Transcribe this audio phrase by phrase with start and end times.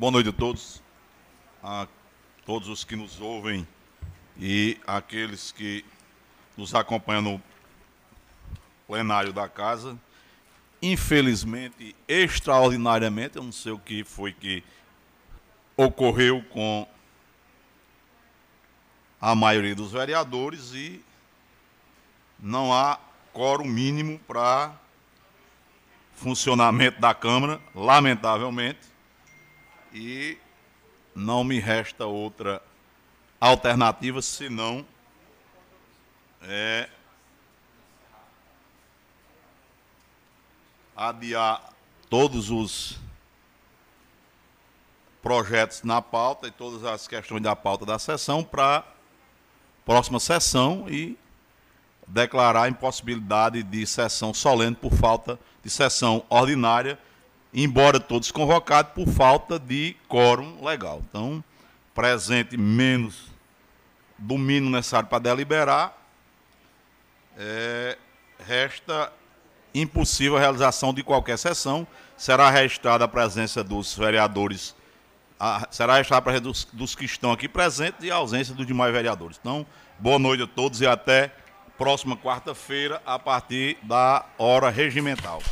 [0.00, 0.82] Boa noite a todos,
[1.62, 1.86] a
[2.46, 3.68] todos os que nos ouvem
[4.38, 5.84] e aqueles que
[6.56, 7.42] nos acompanham no
[8.86, 9.98] plenário da casa.
[10.80, 14.64] Infelizmente, extraordinariamente, eu não sei o que foi que
[15.76, 16.88] ocorreu com
[19.20, 21.04] a maioria dos vereadores e
[22.38, 22.98] não há
[23.34, 24.72] quórum mínimo para
[26.14, 28.89] funcionamento da Câmara, lamentavelmente,
[29.92, 30.38] e
[31.14, 32.62] não me resta outra
[33.40, 34.86] alternativa senão
[36.42, 36.88] é,
[40.96, 41.72] adiar
[42.08, 42.98] todos os
[45.22, 48.84] projetos na pauta e todas as questões da pauta da sessão para
[49.84, 51.18] próxima sessão e
[52.06, 56.98] declarar a impossibilidade de sessão solene por falta de sessão ordinária,
[57.52, 61.02] embora todos convocados por falta de quórum legal.
[61.08, 61.42] Então,
[61.94, 63.30] presente menos
[64.16, 65.96] do mínimo necessário para deliberar,
[67.36, 67.96] é,
[68.46, 69.12] resta
[69.74, 71.86] impossível a realização de qualquer sessão.
[72.16, 74.74] Será registrada a presença dos vereadores,
[75.38, 78.66] a, será registrada a presença dos, dos que estão aqui presentes e a ausência dos
[78.66, 79.38] demais vereadores.
[79.40, 79.66] Então,
[79.98, 81.32] boa noite a todos e até
[81.78, 85.42] próxima quarta-feira, a partir da hora regimental.